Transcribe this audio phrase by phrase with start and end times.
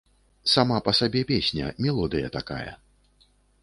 [0.53, 2.67] Сама па сабе песня, мелодыя такая.